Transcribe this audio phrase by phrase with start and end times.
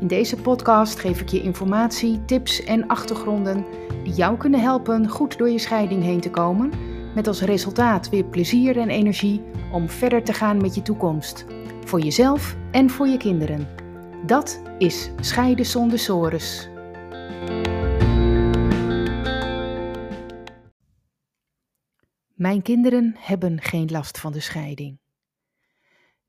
[0.00, 3.64] In deze podcast geef ik je informatie, tips en achtergronden
[4.04, 6.72] die jou kunnen helpen goed door je scheiding heen te komen,
[7.14, 11.44] met als resultaat weer plezier en energie om verder te gaan met je toekomst,
[11.84, 13.68] voor jezelf en voor je kinderen.
[14.26, 16.68] Dat is Scheiden zonder sores.
[22.34, 24.98] Mijn kinderen hebben geen last van de scheiding.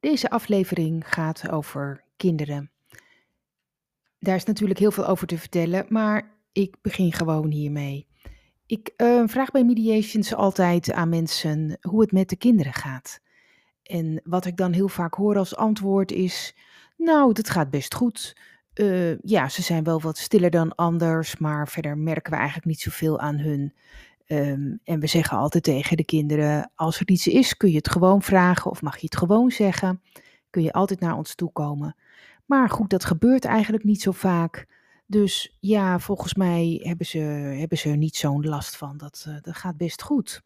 [0.00, 2.70] Deze aflevering gaat over kinderen.
[4.18, 8.06] Daar is natuurlijk heel veel over te vertellen, maar ik begin gewoon hiermee.
[8.66, 13.20] Ik uh, vraag bij mediations altijd aan mensen hoe het met de kinderen gaat.
[13.82, 16.54] En wat ik dan heel vaak hoor als antwoord is:
[16.96, 18.36] Nou, dat gaat best goed.
[18.74, 22.80] Uh, ja, ze zijn wel wat stiller dan anders, maar verder merken we eigenlijk niet
[22.80, 23.74] zoveel aan hun.
[24.26, 27.90] Um, en we zeggen altijd tegen de kinderen: Als er iets is, kun je het
[27.90, 30.02] gewoon vragen of mag je het gewoon zeggen.
[30.50, 31.96] Kun je altijd naar ons toe komen.
[32.48, 34.66] Maar goed, dat gebeurt eigenlijk niet zo vaak.
[35.06, 37.18] Dus ja, volgens mij hebben ze,
[37.58, 38.96] hebben ze er niet zo'n last van.
[38.96, 40.42] Dat, uh, dat gaat best goed.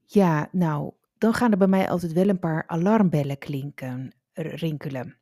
[0.00, 5.16] Ja, nou, dan gaan er bij mij altijd wel een paar alarmbellen klinken, rinkelen.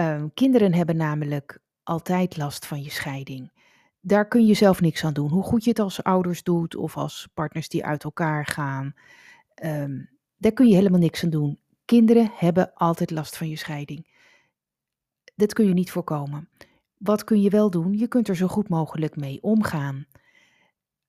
[0.00, 3.50] Uh, kinderen hebben namelijk altijd last van je scheiding.
[4.00, 5.28] Daar kun je zelf niks aan doen.
[5.28, 8.94] Hoe goed je het als ouders doet of als partners die uit elkaar gaan,
[9.64, 11.58] um, daar kun je helemaal niks aan doen.
[11.84, 14.11] Kinderen hebben altijd last van je scheiding.
[15.42, 16.48] Dit kun je niet voorkomen.
[16.98, 17.98] Wat kun je wel doen?
[17.98, 20.06] Je kunt er zo goed mogelijk mee omgaan.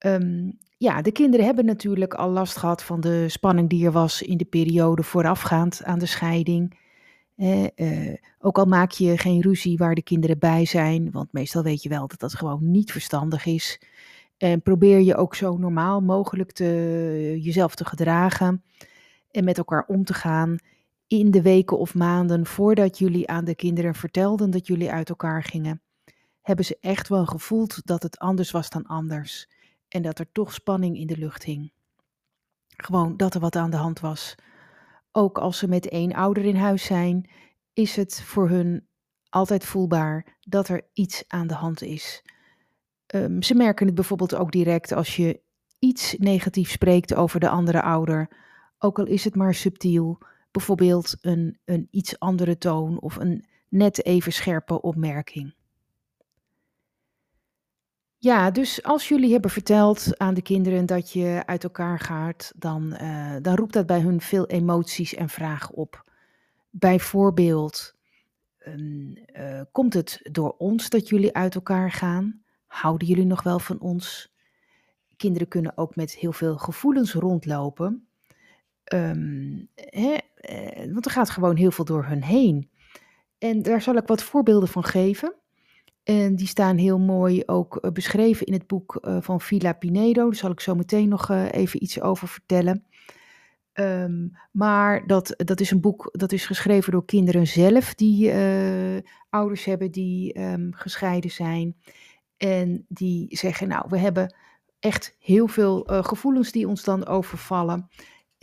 [0.06, 4.22] Um, ja, de kinderen hebben natuurlijk al last gehad van de spanning die er was
[4.22, 6.80] in de periode voorafgaand aan de scheiding.
[7.35, 11.84] Eh, ook al maak je geen ruzie waar de kinderen bij zijn, want meestal weet
[11.84, 13.81] je wel dat dat gewoon niet verstandig is.
[14.38, 18.63] En probeer je ook zo normaal mogelijk te, jezelf te gedragen
[19.31, 20.57] en met elkaar om te gaan
[21.19, 25.44] in de weken of maanden voordat jullie aan de kinderen vertelden dat jullie uit elkaar
[25.44, 25.81] gingen,
[26.41, 29.50] hebben ze echt wel gevoeld dat het anders was dan anders
[29.88, 31.72] en dat er toch spanning in de lucht hing.
[32.68, 34.35] Gewoon dat er wat aan de hand was.
[35.12, 37.30] Ook als ze met één ouder in huis zijn,
[37.74, 38.88] is het voor hun
[39.30, 42.24] altijd voelbaar dat er iets aan de hand is.
[43.16, 45.41] Um, ze merken het bijvoorbeeld ook direct als je
[45.80, 48.30] iets negatiefs spreekt over de andere ouder,
[48.78, 50.19] ook al is het maar subtiel
[50.53, 55.53] bijvoorbeeld een, een iets andere toon of een net even scherpe opmerking.
[58.18, 62.97] Ja, dus als jullie hebben verteld aan de kinderen dat je uit elkaar gaat, dan,
[63.02, 66.12] uh, dan roept dat bij hun veel emoties en vragen op.
[66.69, 67.96] Bijvoorbeeld,
[68.68, 72.44] um, uh, komt het door ons dat jullie uit elkaar gaan?
[72.66, 74.34] Houden jullie nog wel van ons?
[75.18, 78.08] Kinderen kunnen ook met heel veel gevoelens rondlopen.
[78.94, 82.69] Um, hè, eh, want er gaat gewoon heel veel door hun heen.
[83.38, 85.35] En daar zal ik wat voorbeelden van geven.
[86.03, 90.23] En die staan heel mooi ook uh, beschreven in het boek uh, van Villa Pinedo.
[90.23, 92.85] Daar zal ik zo meteen nog even iets over vertellen.
[93.73, 98.33] Um, maar dat, dat is een boek dat is geschreven door kinderen zelf, die
[99.29, 101.75] ouders hebben die um, gescheiden zijn.
[102.38, 104.35] En die zeggen, nou, we hebben
[104.79, 107.89] echt heel veel gevoelens die ons dan overvallen.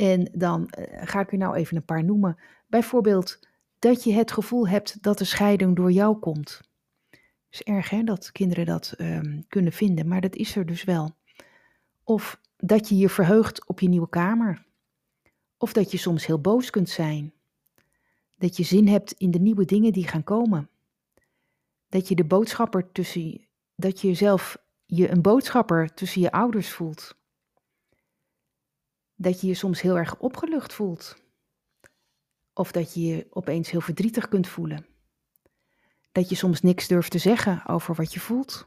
[0.00, 2.38] En dan uh, ga ik er nou even een paar noemen.
[2.66, 3.38] Bijvoorbeeld
[3.78, 6.60] dat je het gevoel hebt dat de scheiding door jou komt.
[7.50, 11.16] is erg hè, dat kinderen dat um, kunnen vinden, maar dat is er dus wel.
[12.04, 14.66] Of dat je je verheugt op je nieuwe kamer.
[15.56, 17.32] Of dat je soms heel boos kunt zijn.
[18.38, 20.68] Dat je zin hebt in de nieuwe dingen die gaan komen.
[21.88, 27.18] Dat je de boodschapper tussen, dat je jezelf je een boodschapper tussen je ouders voelt
[29.20, 31.16] dat je je soms heel erg opgelucht voelt.
[32.52, 34.86] Of dat je je opeens heel verdrietig kunt voelen.
[36.12, 38.66] Dat je soms niks durft te zeggen over wat je voelt.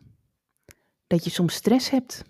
[1.08, 2.24] Dat je soms stress hebt.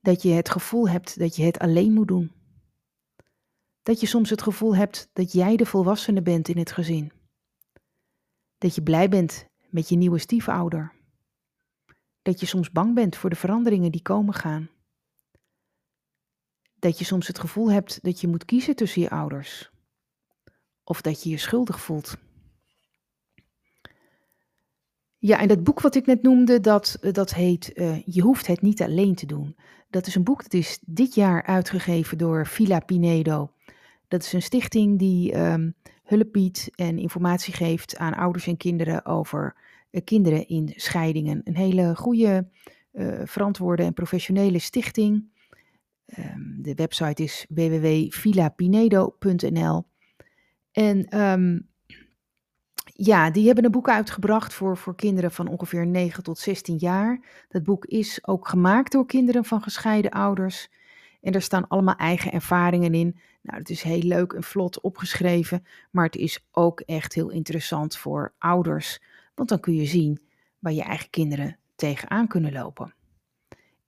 [0.00, 2.32] Dat je het gevoel hebt dat je het alleen moet doen.
[3.82, 7.12] Dat je soms het gevoel hebt dat jij de volwassene bent in het gezin.
[8.58, 10.92] Dat je blij bent met je nieuwe stiefouder.
[12.22, 14.68] Dat je soms bang bent voor de veranderingen die komen gaan
[16.84, 19.70] dat je soms het gevoel hebt dat je moet kiezen tussen je ouders.
[20.84, 22.16] Of dat je je schuldig voelt.
[25.18, 28.62] Ja, en dat boek wat ik net noemde, dat, dat heet uh, Je hoeft het
[28.62, 29.56] niet alleen te doen.
[29.90, 33.50] Dat is een boek dat is dit jaar uitgegeven door Villa Pinedo.
[34.08, 39.04] Dat is een stichting die um, hulp biedt en informatie geeft aan ouders en kinderen
[39.04, 39.56] over
[39.90, 41.40] uh, kinderen in scheidingen.
[41.44, 42.48] Een hele goede,
[42.92, 45.32] uh, verantwoorde en professionele stichting.
[46.18, 49.86] Um, de website is www.villapinedo.nl.
[50.72, 51.68] En um,
[52.84, 57.44] ja, die hebben een boek uitgebracht voor, voor kinderen van ongeveer 9 tot 16 jaar.
[57.48, 60.68] Dat boek is ook gemaakt door kinderen van gescheiden ouders.
[61.20, 63.18] En er staan allemaal eigen ervaringen in.
[63.42, 67.96] Nou, het is heel leuk en vlot opgeschreven, maar het is ook echt heel interessant
[67.96, 69.02] voor ouders.
[69.34, 70.20] Want dan kun je zien
[70.58, 72.94] waar je eigen kinderen tegenaan kunnen lopen.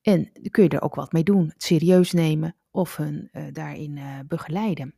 [0.06, 3.96] En kun je er ook wat mee doen, het serieus nemen of hun uh, daarin
[3.96, 4.94] uh, begeleiden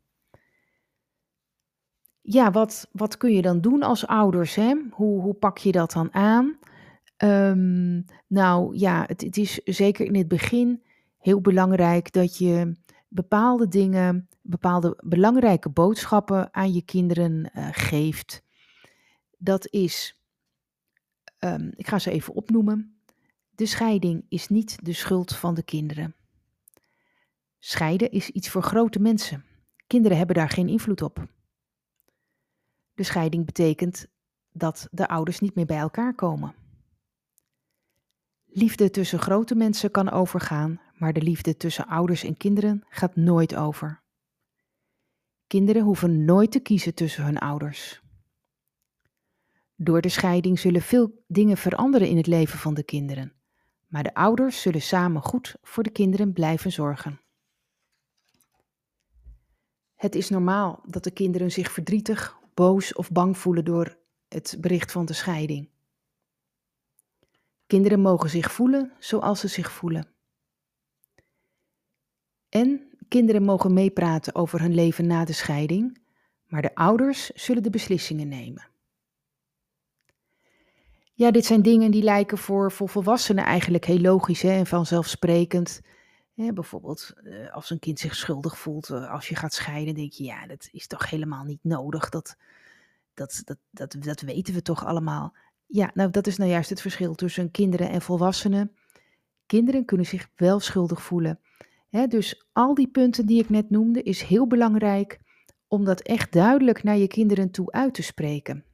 [2.33, 4.55] ja, wat, wat kun je dan doen als ouders?
[4.55, 4.75] Hè?
[4.91, 6.59] Hoe, hoe pak je dat dan aan?
[7.25, 10.83] Um, nou ja, het, het is zeker in het begin
[11.19, 12.77] heel belangrijk dat je
[13.09, 18.43] bepaalde dingen, bepaalde belangrijke boodschappen aan je kinderen uh, geeft.
[19.39, 20.23] Dat is,
[21.39, 22.98] um, ik ga ze even opnoemen.
[23.59, 26.15] De scheiding is niet de schuld van de kinderen.
[27.59, 29.45] Scheiden is iets voor grote mensen.
[29.87, 31.27] Kinderen hebben daar geen invloed op.
[32.95, 34.07] De scheiding betekent
[34.53, 36.55] dat de ouders niet meer bij elkaar komen.
[38.47, 43.55] Liefde tussen grote mensen kan overgaan, maar de liefde tussen ouders en kinderen gaat nooit
[43.55, 44.03] over.
[45.47, 48.03] Kinderen hoeven nooit te kiezen tussen hun ouders.
[49.77, 53.33] Door de scheiding zullen veel dingen veranderen in het leven van de kinderen,
[53.89, 57.21] maar de ouders zullen samen goed voor de kinderen blijven zorgen.
[59.95, 63.99] Het is normaal dat de kinderen zich verdrietig boos of bang voelen door
[64.29, 65.71] het bericht van de scheiding.
[67.67, 70.07] Kinderen mogen zich voelen zoals ze zich voelen.
[72.49, 76.03] En kinderen mogen meepraten over hun leven na de scheiding,
[76.47, 78.69] maar de ouders zullen de beslissingen nemen.
[81.19, 85.81] Ja, dit zijn dingen die lijken voor, voor volwassenen eigenlijk heel logisch hè, en vanzelfsprekend.
[86.35, 90.25] bijvoorbeeld eh, als een kind zich schuldig voelt eh, als je gaat scheiden, denk je,
[90.25, 92.09] ja, dat is toch helemaal niet nodig.
[92.09, 92.37] Dat,
[93.15, 95.37] dat, dat, dat, dat weten we toch allemaal.
[95.67, 98.73] Ja, nou dat is nou juist het verschil tussen kinderen en volwassenen.
[99.47, 101.41] Kinderen kunnen zich wel schuldig voelen.
[102.09, 105.19] dus al die punten die ik net noemde, is heel belangrijk
[105.69, 108.68] om dat echt duidelijk naar je kinderen toe uit te spreken.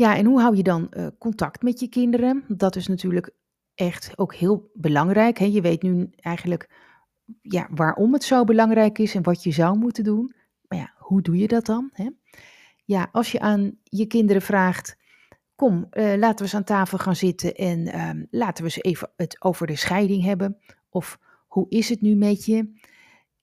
[0.00, 2.44] Ja, en hoe hou je dan uh, contact met je kinderen?
[2.48, 3.30] Dat is natuurlijk
[3.74, 5.38] echt ook heel belangrijk.
[5.38, 5.44] Hè?
[5.44, 6.70] Je weet nu eigenlijk
[7.40, 10.34] ja, waarom het zo belangrijk is en wat je zou moeten doen.
[10.68, 11.90] Maar ja, hoe doe je dat dan?
[11.92, 12.08] Hè?
[12.84, 14.96] Ja, als je aan je kinderen vraagt,
[15.54, 19.10] kom, uh, laten we eens aan tafel gaan zitten en uh, laten we eens even
[19.16, 20.58] het over de scheiding hebben.
[20.88, 22.72] Of hoe is het nu met je?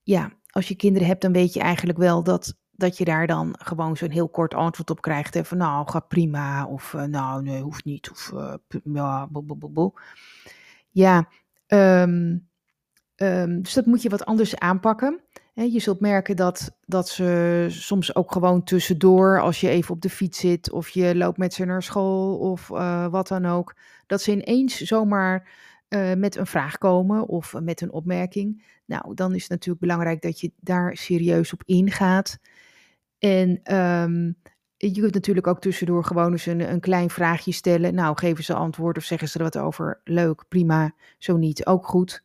[0.04, 3.56] Ja, als je kinderen hebt, dan weet je eigenlijk wel dat, dat je daar dan
[3.60, 5.34] gewoon zo'n heel kort antwoord op krijgt.
[5.34, 6.66] Hè, van nou, gaat prima.
[6.66, 8.12] Of uh, nou, nee, hoeft niet.
[8.12, 8.34] Of
[8.84, 9.94] ja, bo, bo.
[10.90, 11.28] Ja,
[11.68, 12.48] um,
[13.16, 15.22] um, dus dat moet je wat anders aanpakken.
[15.54, 20.10] Je zult merken dat, dat ze soms ook gewoon tussendoor, als je even op de
[20.10, 23.76] fiets zit of je loopt met ze naar school of uh, wat dan ook,
[24.06, 25.50] dat ze ineens zomaar
[26.18, 28.64] met een vraag komen of met een opmerking.
[28.86, 32.40] Nou, dan is het natuurlijk belangrijk dat je daar serieus op ingaat.
[33.20, 34.38] En um,
[34.78, 37.94] je kunt natuurlijk ook tussendoor gewoon eens een, een klein vraagje stellen.
[37.94, 40.02] Nou, geven ze antwoord of zeggen ze er wat over.
[40.04, 40.96] Leuk, prima.
[41.18, 42.24] Zo niet, ook goed.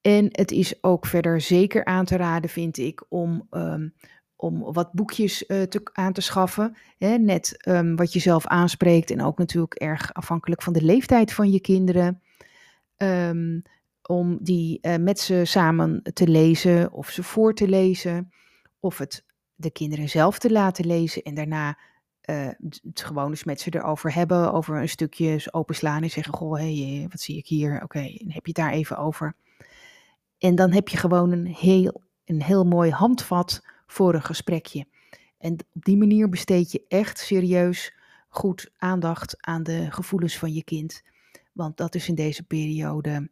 [0.00, 3.94] En het is ook verder zeker aan te raden, vind ik, om, um,
[4.36, 6.76] om wat boekjes uh, te, aan te schaffen.
[6.98, 7.18] Hè?
[7.18, 11.50] Net um, wat je zelf aanspreekt en ook natuurlijk erg afhankelijk van de leeftijd van
[11.50, 12.22] je kinderen.
[14.02, 18.32] Om die uh, met ze samen te lezen of ze voor te lezen.
[18.80, 19.24] Of het
[19.58, 21.78] de kinderen zelf te laten lezen en daarna
[22.20, 24.52] het gewoon eens met ze erover hebben.
[24.52, 27.82] Over een stukje openslaan en zeggen: Goh, hey, wat zie ik hier?
[27.82, 29.34] Oké, heb je het daar even over?
[30.38, 34.86] En dan heb je gewoon een heel, een heel mooi handvat voor een gesprekje.
[35.38, 37.94] En op die manier besteed je echt serieus
[38.28, 41.02] goed aandacht aan de gevoelens van je kind.
[41.52, 43.30] Want dat is in deze periode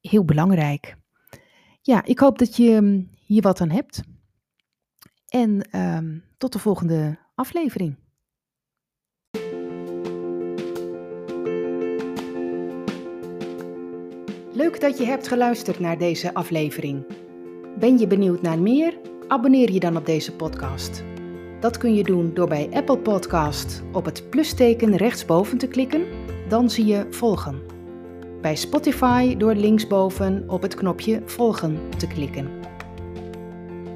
[0.00, 0.96] heel belangrijk.
[1.82, 4.02] Ja, ik hoop dat je hm, hier wat aan hebt.
[5.34, 7.96] En um, tot de volgende aflevering.
[14.52, 17.06] Leuk dat je hebt geluisterd naar deze aflevering.
[17.78, 18.98] Ben je benieuwd naar meer?
[19.28, 21.04] Abonneer je dan op deze podcast.
[21.60, 26.04] Dat kun je doen door bij Apple Podcast op het plusteken rechtsboven te klikken,
[26.48, 27.62] dan zie je volgen.
[28.40, 32.73] Bij Spotify door linksboven op het knopje volgen te klikken.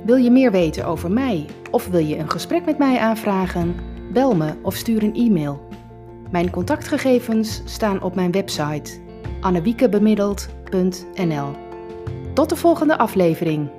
[0.08, 3.74] Wil je meer weten over mij of wil je een gesprek met mij aanvragen?
[4.12, 5.68] Bel me of stuur een e-mail.
[6.30, 9.00] Mijn contactgegevens staan op mijn website
[9.40, 11.50] annewiekebemiddeld.nl.
[12.34, 13.70] Tot de volgende aflevering.